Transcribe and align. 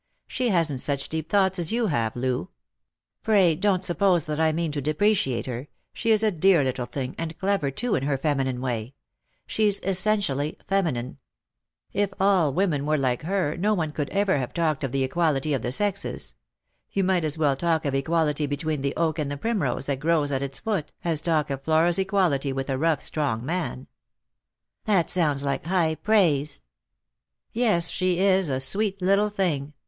She 0.25 0.49
hasn't 0.49 0.79
such 0.81 1.09
deep 1.09 1.29
thoughts 1.29 1.59
as 1.59 1.71
you 1.71 1.85
have, 1.85 2.15
Loo. 2.15 2.49
Pray 3.21 3.53
don't 3.53 3.83
suppose 3.83 4.25
that 4.25 4.39
I 4.39 4.51
mean 4.51 4.71
to 4.71 4.81
depreciate 4.81 5.45
her; 5.45 5.67
she 5.93 6.09
is 6.09 6.23
a 6.23 6.31
dear 6.31 6.63
little 6.63 6.87
thing, 6.87 7.13
and 7.19 7.37
clever 7.37 7.69
too 7.69 7.93
in 7.93 8.01
her 8.05 8.17
feminine 8.17 8.61
way; 8.61 8.95
she's 9.45 9.79
essentially 9.81 10.57
feminine. 10.67 11.19
If 11.93 12.15
all 12.19 12.51
women 12.51 12.87
were 12.87 12.97
like 12.97 13.21
her, 13.21 13.55
no 13.55 13.75
one 13.75 13.91
could 13.91 14.09
ever 14.09 14.39
have 14.39 14.55
talked 14.55 14.83
of 14.83 14.91
the 14.91 15.03
equality 15.03 15.53
of 15.53 15.61
the 15.61 15.71
sexes. 15.71 16.33
You 16.91 17.03
might 17.03 17.23
as 17.23 17.37
well 17.37 17.55
talk 17.55 17.85
of 17.85 17.93
equality 17.93 18.47
between 18.47 18.81
the 18.81 18.95
oak 18.95 19.19
and 19.19 19.29
the 19.29 19.37
primrose 19.37 19.85
that 19.85 19.99
grows 19.99 20.31
at 20.31 20.41
its 20.41 20.57
foot, 20.57 20.91
as 21.05 21.21
talk 21.21 21.51
of 21.51 21.61
Flora's 21.61 21.99
equality 21.99 22.51
with 22.51 22.71
a 22.71 22.77
rough 22.79 23.03
strong 23.03 23.45
man."" 23.45 23.85
That 24.85 25.11
sounds 25.11 25.43
like 25.43 25.67
high 25.67 25.93
praise."" 25.93 26.63
Yes, 27.53 27.91
she 27.91 28.17
is 28.17 28.49
a 28.49 28.59
sweet 28.59 28.99
little 28.99 29.29
thing. 29.29 29.73